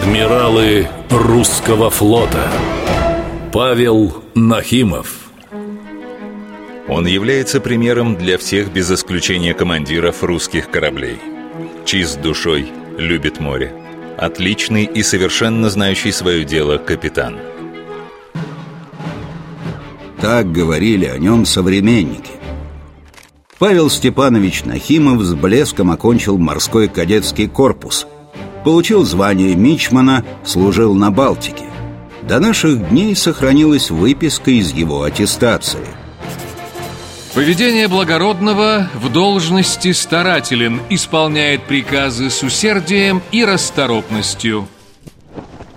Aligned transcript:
Адмиралы 0.00 0.88
русского 1.10 1.90
флота. 1.90 2.48
Павел 3.52 4.22
Нахимов. 4.34 5.30
Он 6.86 7.04
является 7.06 7.60
примером 7.60 8.16
для 8.16 8.38
всех 8.38 8.72
без 8.72 8.90
исключения 8.92 9.54
командиров 9.54 10.22
русских 10.22 10.70
кораблей. 10.70 11.18
Чист 11.84 12.20
душой, 12.20 12.68
любит 12.96 13.40
море. 13.40 13.72
Отличный 14.16 14.84
и 14.84 15.02
совершенно 15.02 15.68
знающий 15.68 16.12
свое 16.12 16.44
дело 16.44 16.78
капитан. 16.78 17.36
Так 20.20 20.52
говорили 20.52 21.06
о 21.06 21.18
нем 21.18 21.44
современники. 21.44 22.30
Павел 23.58 23.90
Степанович 23.90 24.64
Нахимов 24.64 25.22
с 25.22 25.34
блеском 25.34 25.90
окончил 25.90 26.38
морской 26.38 26.86
кадетский 26.86 27.48
корпус– 27.48 28.06
Получил 28.68 29.06
звание 29.06 29.54
мичмана, 29.56 30.26
служил 30.44 30.92
на 30.92 31.10
Балтике. 31.10 31.64
До 32.20 32.38
наших 32.38 32.90
дней 32.90 33.16
сохранилась 33.16 33.90
выписка 33.90 34.50
из 34.50 34.72
его 34.72 35.04
аттестации. 35.04 35.86
Поведение 37.32 37.88
благородного 37.88 38.90
в 38.92 39.10
должности 39.10 39.92
старателен, 39.92 40.82
исполняет 40.90 41.62
приказы 41.62 42.28
с 42.28 42.42
усердием 42.42 43.22
и 43.32 43.42
расторопностью. 43.42 44.68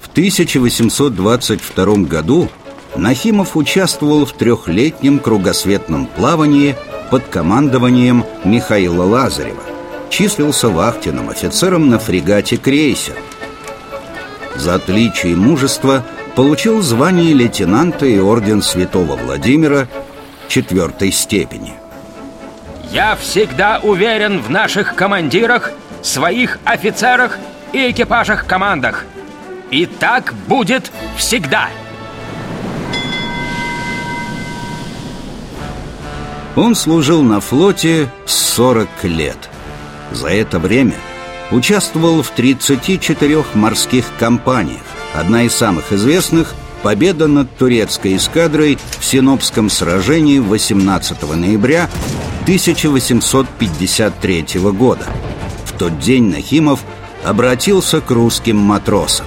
В 0.00 0.08
1822 0.10 1.94
году 2.08 2.48
Нахимов 2.96 3.56
участвовал 3.56 4.26
в 4.26 4.32
трехлетнем 4.32 5.20
кругосветном 5.20 6.06
плавании 6.06 6.74
под 7.08 7.22
командованием 7.28 8.24
Михаила 8.44 9.04
Лазарева 9.04 9.69
числился 10.10 10.68
вахтенным 10.68 11.30
офицером 11.30 11.88
на 11.88 11.98
фрегате 11.98 12.56
«Крейсер». 12.56 13.14
За 14.56 14.74
отличие 14.74 15.32
и 15.32 15.36
мужество 15.36 16.04
получил 16.34 16.82
звание 16.82 17.32
лейтенанта 17.32 18.04
и 18.04 18.18
орден 18.18 18.60
святого 18.60 19.16
Владимира 19.16 19.88
четвертой 20.48 21.12
степени. 21.12 21.74
Я 22.90 23.16
всегда 23.16 23.78
уверен 23.82 24.40
в 24.40 24.50
наших 24.50 24.96
командирах, 24.96 25.70
своих 26.02 26.58
офицерах 26.64 27.38
и 27.72 27.90
экипажах 27.90 28.46
командах. 28.46 29.04
И 29.70 29.86
так 29.86 30.34
будет 30.48 30.90
всегда. 31.16 31.68
Он 36.56 36.74
служил 36.74 37.22
на 37.22 37.40
флоте 37.40 38.08
40 38.26 38.88
лет– 39.04 39.38
за 40.12 40.28
это 40.28 40.58
время 40.58 40.94
участвовал 41.50 42.22
в 42.22 42.30
34 42.30 43.44
морских 43.54 44.04
кампаниях. 44.18 44.82
Одна 45.14 45.44
из 45.44 45.54
самых 45.54 45.92
известных– 45.92 46.54
победа 46.82 47.26
над 47.26 47.54
турецкой 47.56 48.16
эскадрой 48.16 48.78
в 48.98 49.04
Синопском 49.04 49.68
сражении 49.68 50.38
18 50.38 51.36
ноября 51.36 51.90
1853 52.42 54.46
года. 54.72 55.04
В 55.66 55.72
тот 55.78 55.98
день 55.98 56.30
Нахимов 56.30 56.80
обратился 57.24 58.00
к 58.00 58.10
русским 58.10 58.56
матросам. 58.56 59.26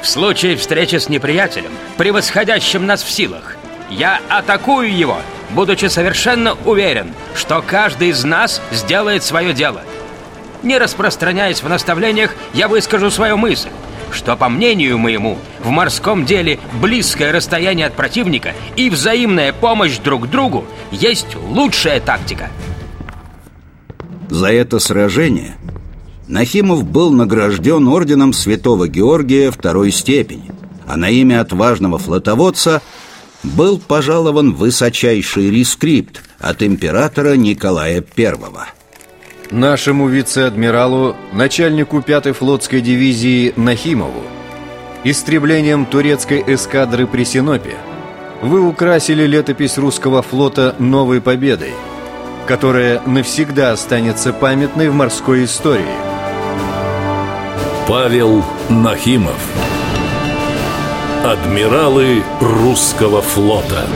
В 0.00 0.08
случае 0.08 0.56
встречи 0.56 0.94
с 0.96 1.08
неприятелем, 1.08 1.72
превосходящим 1.96 2.86
нас 2.86 3.02
в 3.02 3.10
силах, 3.10 3.56
я 3.90 4.20
атакую 4.28 4.96
его– 4.96 5.16
будучи 5.54 5.86
совершенно 5.86 6.56
уверен, 6.64 7.12
что 7.34 7.62
каждый 7.66 8.08
из 8.08 8.24
нас 8.24 8.60
сделает 8.70 9.24
свое 9.24 9.52
дело. 9.52 9.82
Не 10.62 10.78
распространяясь 10.78 11.62
в 11.62 11.68
наставлениях, 11.68 12.34
я 12.52 12.68
выскажу 12.68 13.10
свою 13.10 13.36
мысль, 13.36 13.70
что, 14.12 14.36
по 14.36 14.48
мнению 14.48 14.98
моему, 14.98 15.38
в 15.62 15.70
морском 15.70 16.24
деле 16.24 16.58
близкое 16.80 17.32
расстояние 17.32 17.86
от 17.86 17.94
противника 17.94 18.52
и 18.76 18.90
взаимная 18.90 19.52
помощь 19.52 19.96
друг 19.98 20.28
другу 20.28 20.64
есть 20.90 21.36
лучшая 21.36 22.00
тактика. 22.00 22.50
За 24.28 24.52
это 24.52 24.78
сражение 24.78 25.56
Нахимов 26.28 26.84
был 26.84 27.10
награжден 27.10 27.88
орденом 27.88 28.32
Святого 28.32 28.86
Георгия 28.86 29.50
второй 29.50 29.90
степени, 29.90 30.52
а 30.86 30.96
на 30.96 31.08
имя 31.08 31.40
отважного 31.40 31.98
флотоводца– 31.98 32.82
был 33.42 33.78
пожалован 33.78 34.54
высочайший 34.54 35.50
рескрипт 35.50 36.22
от 36.38 36.62
императора 36.62 37.34
Николая 37.36 38.04
I. 38.16 38.36
Нашему 39.50 40.08
вице-адмиралу, 40.08 41.16
начальнику 41.32 41.98
5-й 41.98 42.32
флотской 42.32 42.80
дивизии 42.80 43.52
Нахимову, 43.56 44.22
истреблением 45.02 45.86
турецкой 45.86 46.44
эскадры 46.46 47.06
при 47.06 47.24
Синопе, 47.24 47.74
вы 48.42 48.60
украсили 48.60 49.26
летопись 49.26 49.76
русского 49.76 50.22
флота 50.22 50.76
новой 50.78 51.20
победой, 51.20 51.72
которая 52.46 53.02
навсегда 53.06 53.72
останется 53.72 54.32
памятной 54.32 54.88
в 54.88 54.94
морской 54.94 55.44
истории. 55.44 55.84
Павел 57.88 58.44
Нахимов 58.68 59.79
Адмиралы 61.24 62.22
русского 62.40 63.20
флота 63.20 63.86